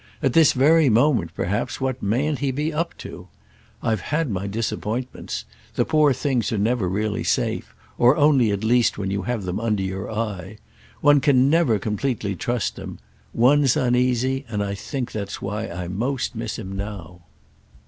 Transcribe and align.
At 0.23 0.33
this 0.33 0.53
very 0.53 0.89
moment 0.89 1.29
perhaps 1.35 1.79
what 1.79 2.01
mayn't 2.01 2.39
he 2.39 2.49
be 2.49 2.73
up 2.73 2.97
to? 2.97 3.27
I've 3.83 4.01
had 4.01 4.31
my 4.31 4.47
disappointments—the 4.47 5.85
poor 5.85 6.11
things 6.11 6.51
are 6.51 6.57
never 6.57 6.89
really 6.89 7.23
safe; 7.23 7.75
or 7.99 8.17
only 8.17 8.49
at 8.49 8.63
least 8.63 8.97
when 8.97 9.11
you 9.11 9.21
have 9.21 9.43
them 9.43 9.59
under 9.59 9.83
your 9.83 10.09
eye. 10.11 10.57
One 11.01 11.19
can 11.21 11.51
never 11.51 11.77
completely 11.77 12.35
trust 12.35 12.77
them. 12.77 12.97
One's 13.31 13.77
uneasy, 13.77 14.43
and 14.49 14.63
I 14.63 14.73
think 14.73 15.11
that's 15.11 15.39
why 15.39 15.67
I 15.69 15.87
most 15.87 16.33
miss 16.33 16.57
him 16.57 16.75
now." 16.75 17.21